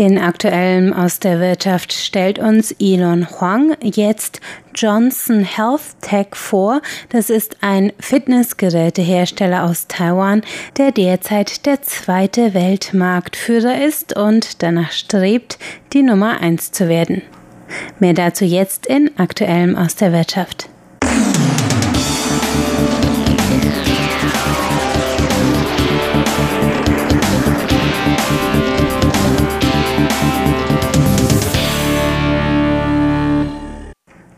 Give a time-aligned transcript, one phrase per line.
[0.00, 4.40] In aktuellem aus der Wirtschaft stellt uns Elon Huang jetzt
[4.74, 6.80] Johnson Health Tech vor.
[7.10, 10.40] Das ist ein Fitnessgerätehersteller aus Taiwan,
[10.78, 15.58] der derzeit der zweite Weltmarktführer ist und danach strebt,
[15.92, 17.20] die Nummer eins zu werden.
[17.98, 20.69] Mehr dazu jetzt in aktuellem aus der Wirtschaft.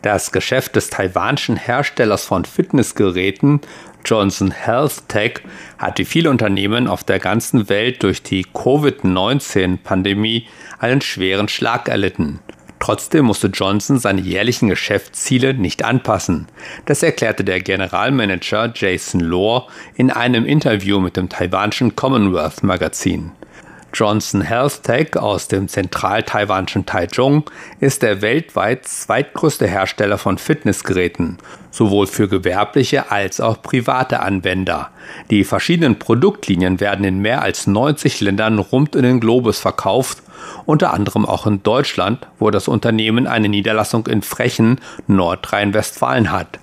[0.03, 3.61] Das Geschäft des taiwanischen Herstellers von Fitnessgeräten
[4.03, 5.35] Johnson Health Tech
[5.77, 10.45] hat wie viele Unternehmen auf der ganzen Welt durch die Covid-19-Pandemie
[10.77, 12.39] einen schweren Schlag erlitten.
[12.79, 16.49] Trotzdem musste Johnson seine jährlichen Geschäftsziele nicht anpassen.
[16.85, 23.31] Das erklärte der Generalmanager Jason Lohr in einem Interview mit dem taiwanischen Commonwealth Magazin.
[23.93, 27.43] Johnson Health Tech aus dem zentral-taiwanischen Taichung
[27.79, 31.37] ist der weltweit zweitgrößte Hersteller von Fitnessgeräten,
[31.69, 34.89] sowohl für gewerbliche als auch private Anwender.
[35.29, 40.23] Die verschiedenen Produktlinien werden in mehr als 90 Ländern rund in den Globus verkauft,
[40.65, 46.59] unter anderem auch in Deutschland, wo das Unternehmen eine Niederlassung in Frechen, Nordrhein-Westfalen hat.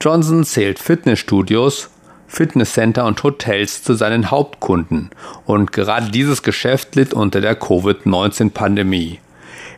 [0.00, 1.90] Johnson zählt Fitnessstudios,
[2.30, 5.10] Fitnesscenter und Hotels zu seinen Hauptkunden
[5.46, 9.18] und gerade dieses Geschäft litt unter der Covid-19-Pandemie.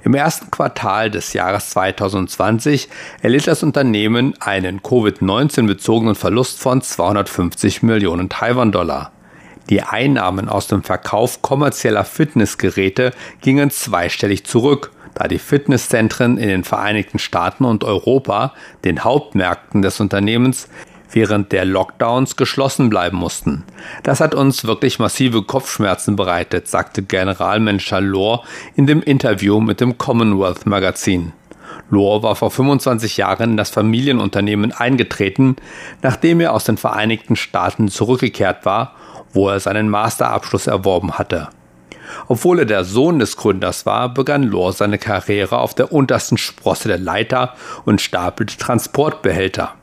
[0.05, 2.89] Im ersten Quartal des Jahres 2020
[3.23, 9.13] erlitt das Unternehmen einen Covid-19 bezogenen Verlust von 250 Millionen Taiwan-Dollar.
[9.71, 16.65] Die Einnahmen aus dem Verkauf kommerzieller Fitnessgeräte gingen zweistellig zurück, da die Fitnesszentren in den
[16.65, 18.53] Vereinigten Staaten und Europa,
[18.85, 20.69] den Hauptmärkten des Unternehmens,
[21.13, 23.65] während der Lockdowns geschlossen bleiben mussten.
[24.03, 29.99] Das hat uns wirklich massive Kopfschmerzen bereitet, sagte Generalmanager Lohr in dem Interview mit dem
[29.99, 31.33] Commonwealth Magazin.
[31.91, 35.57] Lohr war vor 25 Jahren in das Familienunternehmen eingetreten,
[36.03, 38.95] nachdem er aus den Vereinigten Staaten zurückgekehrt war,
[39.33, 41.49] wo er seinen Masterabschluss erworben hatte.
[42.29, 46.89] Obwohl er der Sohn des Gründers war, begann Lohr seine Karriere auf der untersten Sprosse
[46.89, 49.75] der Leiter und stapelte Transportbehälter.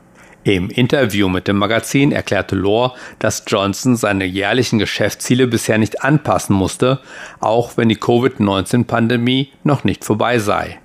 [0.42, 6.56] Im Interview mit dem Magazin erklärte Lohr, dass Johnson seine jährlichen Geschäftsziele bisher nicht anpassen
[6.56, 7.00] musste,
[7.40, 10.78] auch wenn die Covid-19-Pandemie noch nicht vorbei sei.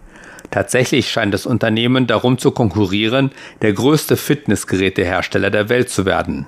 [0.52, 6.48] Tatsächlich scheint das Unternehmen darum zu konkurrieren, der größte Fitnessgerätehersteller der Welt zu werden.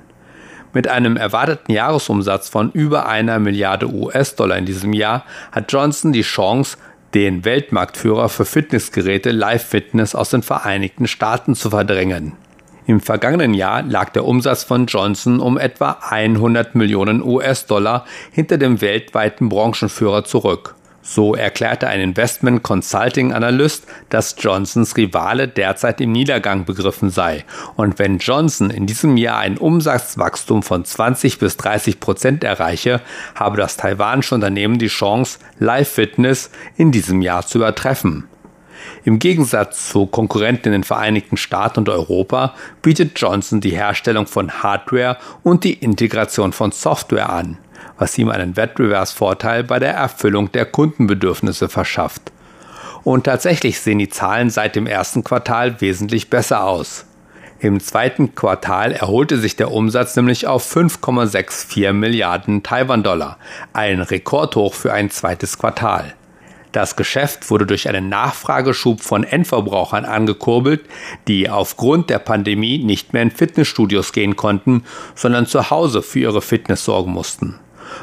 [0.74, 5.24] Mit einem erwarteten Jahresumsatz von über einer Milliarde US-Dollar in diesem Jahr
[5.54, 6.78] hat Johnson die Chance,
[7.14, 12.34] den Weltmarktführer für Fitnessgeräte Live Fitness aus den Vereinigten Staaten zu verdrängen.
[12.88, 18.80] Im vergangenen Jahr lag der Umsatz von Johnson um etwa 100 Millionen US-Dollar hinter dem
[18.80, 20.74] weltweiten Branchenführer zurück.
[21.02, 27.44] So erklärte ein Investment Consulting Analyst, dass Johnsons Rivale derzeit im Niedergang begriffen sei.
[27.76, 33.02] Und wenn Johnson in diesem Jahr ein Umsatzwachstum von 20 bis 30 Prozent erreiche,
[33.36, 38.30] habe das taiwanische Unternehmen die Chance, Live Fitness in diesem Jahr zu übertreffen.
[39.08, 44.52] Im Gegensatz zu Konkurrenten in den Vereinigten Staaten und Europa bietet Johnson die Herstellung von
[44.52, 47.58] Hardware und die Integration von Software an,
[47.98, 52.34] was ihm einen Wettbewerbsvorteil bei der Erfüllung der Kundenbedürfnisse verschafft.
[53.06, 57.06] Und tatsächlich sehen die Zahlen seit dem ersten Quartal wesentlich besser aus.
[57.60, 63.38] Im zweiten Quartal erholte sich der Umsatz nämlich auf 5,64 Milliarden Taiwan-Dollar,
[63.72, 66.17] ein Rekordhoch für ein zweites Quartal.
[66.78, 70.82] Das Geschäft wurde durch einen Nachfrageschub von Endverbrauchern angekurbelt,
[71.28, 74.84] die aufgrund der Pandemie nicht mehr in Fitnessstudios gehen konnten,
[75.16, 77.56] sondern zu Hause für ihre Fitness sorgen mussten.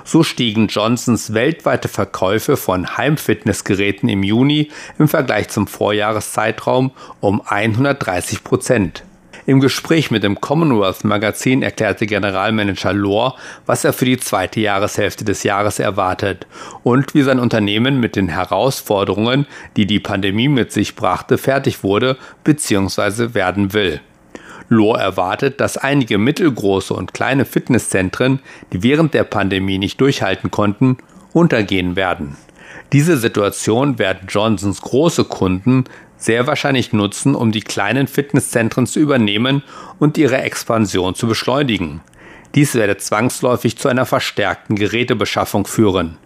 [0.03, 8.43] So stiegen Johnsons weltweite Verkäufe von Heimfitnessgeräten im Juni im Vergleich zum Vorjahreszeitraum um 130
[8.43, 9.05] Prozent.
[9.47, 15.23] Im Gespräch mit dem Commonwealth Magazin erklärte Generalmanager Lohr, was er für die zweite Jahreshälfte
[15.23, 16.47] des Jahres erwartet
[16.83, 19.47] und wie sein Unternehmen mit den Herausforderungen,
[19.77, 23.35] die die Pandemie mit sich brachte, fertig wurde bzw.
[23.35, 24.01] werden will.
[24.71, 28.41] Lohr erwartet, dass einige mittelgroße und kleine Fitnesszentren,
[28.73, 30.97] die während der Pandemie nicht durchhalten konnten,
[31.35, 32.39] untergehen werden.
[32.95, 35.85] Diese Situation werden Johnsons große Kunden
[36.17, 39.63] sehr wahrscheinlich nutzen, um die kleinen Fitnesszentren zu übernehmen
[39.99, 42.01] und ihre Expansion zu beschleunigen.
[42.55, 46.19] Dies werde zwangsläufig zu einer verstärkten Gerätebeschaffung führen.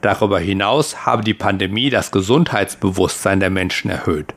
[0.00, 4.34] Darüber hinaus habe die Pandemie das Gesundheitsbewusstsein der Menschen erhöht.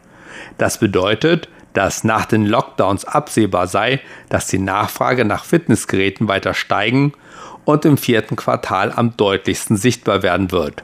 [0.57, 7.13] Das bedeutet, dass nach den Lockdowns absehbar sei, dass die Nachfrage nach Fitnessgeräten weiter steigen
[7.65, 10.83] und im vierten Quartal am deutlichsten sichtbar werden wird.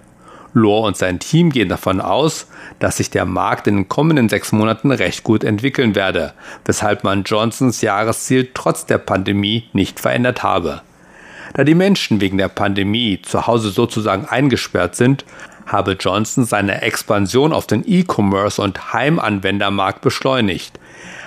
[0.54, 2.48] Lohr und sein Team gehen davon aus,
[2.80, 6.34] dass sich der Markt in den kommenden sechs Monaten recht gut entwickeln werde,
[6.66, 10.82] weshalb man Johnsons Jahresziel trotz der Pandemie nicht verändert habe.
[11.54, 15.26] Da die Menschen wegen der Pandemie zu Hause sozusagen eingesperrt sind,
[15.66, 20.80] habe Johnson seine Expansion auf den E-Commerce und Heimanwendermarkt beschleunigt.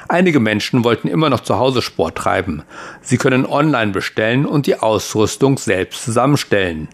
[0.08, 2.62] Einige Menschen wollten immer noch zu Hause Sport treiben.
[3.00, 6.88] Sie können online bestellen und die Ausrüstung selbst zusammenstellen.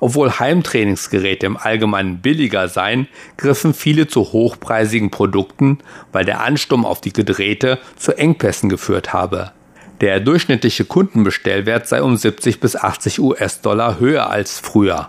[0.00, 5.78] Obwohl Heimtrainingsgeräte im Allgemeinen billiger seien, griffen viele zu hochpreisigen Produkten,
[6.12, 9.52] weil der Ansturm auf die Geräte zu Engpässen geführt habe.
[10.00, 15.08] Der durchschnittliche Kundenbestellwert sei um 70 bis 80 US-Dollar höher als früher.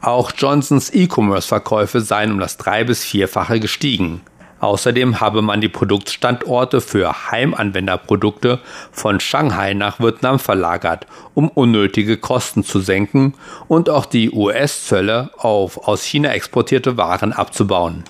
[0.00, 4.22] Auch Johnsons E-Commerce-Verkäufe seien um das drei- bis vierfache gestiegen.
[4.64, 8.60] Außerdem habe man die Produktstandorte für Heimanwenderprodukte
[8.92, 13.34] von Shanghai nach Vietnam verlagert, um unnötige Kosten zu senken
[13.68, 18.04] und auch die US-Zölle auf aus China exportierte Waren abzubauen.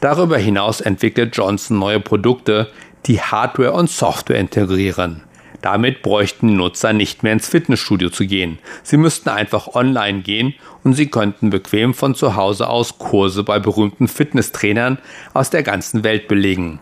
[0.00, 2.70] Darüber hinaus entwickelt Johnson neue Produkte,
[3.04, 5.20] die Hardware und Software integrieren.
[5.64, 8.58] Damit bräuchten Nutzer nicht mehr ins Fitnessstudio zu gehen.
[8.82, 10.52] Sie müssten einfach online gehen
[10.82, 14.98] und sie könnten bequem von zu Hause aus Kurse bei berühmten Fitnesstrainern
[15.32, 16.80] aus der ganzen Welt belegen.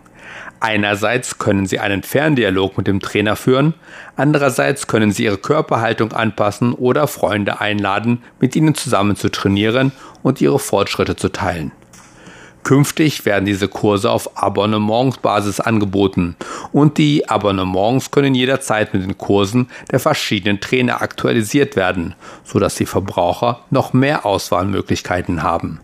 [0.59, 3.73] Einerseits können Sie einen Ferndialog mit dem Trainer führen,
[4.17, 9.93] andererseits können Sie Ihre Körperhaltung anpassen oder Freunde einladen, mit Ihnen zusammen zu trainieren
[10.23, 11.71] und Ihre Fortschritte zu teilen.
[12.63, 16.37] Künftig werden diese Kurse auf Abonnementsbasis angeboten
[16.71, 22.15] und die Abonnements können jederzeit mit den Kursen der verschiedenen Trainer aktualisiert werden,
[22.45, 25.81] sodass die Verbraucher noch mehr Auswahlmöglichkeiten haben.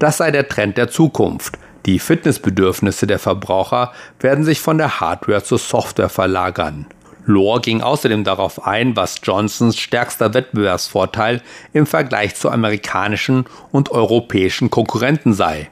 [0.00, 1.56] Das sei der Trend der Zukunft.
[1.86, 6.86] Die Fitnessbedürfnisse der Verbraucher werden sich von der Hardware zur Software verlagern.
[7.26, 11.42] Lohr ging außerdem darauf ein, was Johnsons stärkster Wettbewerbsvorteil
[11.72, 15.68] im Vergleich zu amerikanischen und europäischen Konkurrenten sei.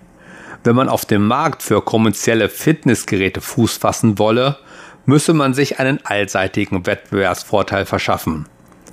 [0.66, 4.56] Wenn man auf dem Markt für kommerzielle Fitnessgeräte Fuß fassen wolle,
[5.04, 8.46] müsse man sich einen allseitigen Wettbewerbsvorteil verschaffen.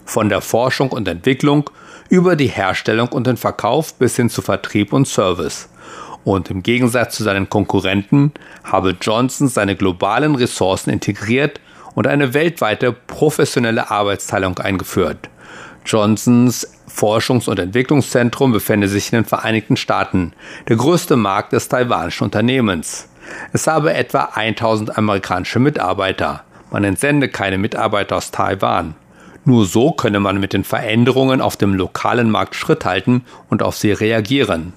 [0.06, 1.72] Von der Forschung und Entwicklung
[2.10, 5.68] über die Herstellung und den Verkauf bis hin zu Vertrieb und Service.
[6.24, 8.34] Und im Gegensatz zu seinen Konkurrenten
[8.64, 11.60] habe Johnson seine globalen Ressourcen integriert
[11.96, 15.28] und eine weltweite professionelle Arbeitsteilung eingeführt.
[15.88, 20.34] Johnsons Forschungs- und Entwicklungszentrum befände sich in den Vereinigten Staaten,
[20.68, 23.08] der größte Markt des taiwanischen Unternehmens.
[23.54, 26.44] Es habe etwa 1000 amerikanische Mitarbeiter.
[26.72, 28.96] Man entsende keine Mitarbeiter aus Taiwan.
[29.46, 33.76] Nur so könne man mit den Veränderungen auf dem lokalen Markt Schritt halten und auf
[33.76, 34.74] sie reagieren.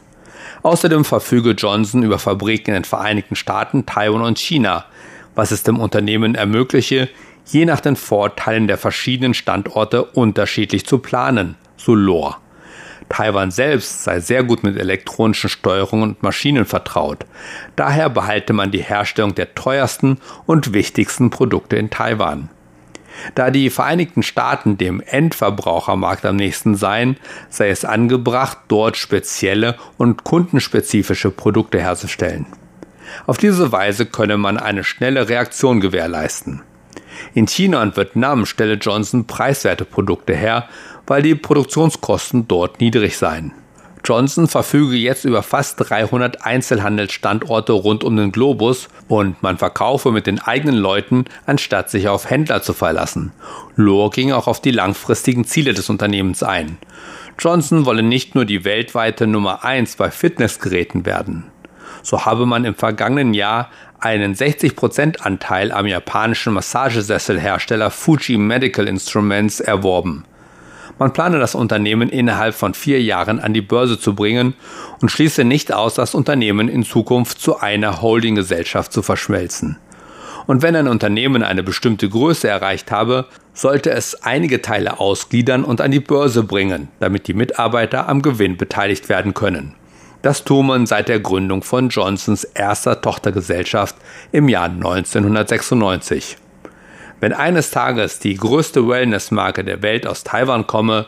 [0.62, 4.84] Außerdem verfüge Johnson über Fabriken in den Vereinigten Staaten, Taiwan und China,
[5.34, 7.08] was es dem Unternehmen ermögliche,
[7.46, 12.36] je nach den Vorteilen der verschiedenen Standorte unterschiedlich zu planen so Lore.
[13.08, 17.24] Taiwan selbst sei sehr gut mit elektronischen Steuerungen und Maschinen vertraut.
[17.76, 22.48] Daher behalte man die Herstellung der teuersten und wichtigsten Produkte in Taiwan.
[23.34, 27.16] Da die Vereinigten Staaten dem Endverbrauchermarkt am nächsten seien,
[27.48, 32.46] sei es angebracht, dort spezielle und kundenspezifische Produkte herzustellen.
[33.26, 36.62] Auf diese Weise könne man eine schnelle Reaktion gewährleisten.
[37.34, 40.68] In China und Vietnam stelle Johnson preiswerte Produkte her
[41.06, 43.52] weil die Produktionskosten dort niedrig seien.
[44.04, 50.28] Johnson verfüge jetzt über fast 300 Einzelhandelsstandorte rund um den Globus und man verkaufe mit
[50.28, 53.32] den eigenen Leuten, anstatt sich auf Händler zu verlassen.
[53.74, 56.78] Lohr ging auch auf die langfristigen Ziele des Unternehmens ein.
[57.36, 61.50] Johnson wolle nicht nur die weltweite Nummer 1 bei Fitnessgeräten werden.
[62.04, 69.60] So habe man im vergangenen Jahr einen 60% Anteil am japanischen Massagesesselhersteller Fuji Medical Instruments
[69.60, 70.24] erworben.
[70.98, 74.54] Man plane das Unternehmen innerhalb von vier Jahren an die Börse zu bringen
[75.02, 79.78] und schließe nicht aus, das Unternehmen in Zukunft zu einer Holdinggesellschaft zu verschmelzen.
[80.46, 85.80] Und wenn ein Unternehmen eine bestimmte Größe erreicht habe, sollte es einige Teile ausgliedern und
[85.80, 89.74] an die Börse bringen, damit die Mitarbeiter am Gewinn beteiligt werden können.
[90.26, 93.94] Das tue man seit der Gründung von Johnsons erster Tochtergesellschaft
[94.32, 96.36] im Jahr 1996.
[97.20, 101.06] Wenn eines Tages die größte Wellness-Marke der Welt aus Taiwan komme,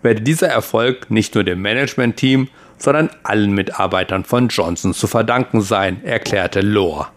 [0.00, 6.02] werde dieser Erfolg nicht nur dem Management-Team, sondern allen Mitarbeitern von Johnson zu verdanken sein,
[6.02, 7.12] erklärte Lohr.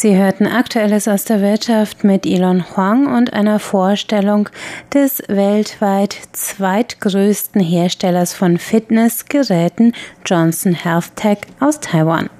[0.00, 4.48] Sie hörten Aktuelles aus der Wirtschaft mit Elon Huang und einer Vorstellung
[4.94, 9.92] des weltweit zweitgrößten Herstellers von Fitnessgeräten
[10.24, 12.30] Johnson Health Tech aus Taiwan.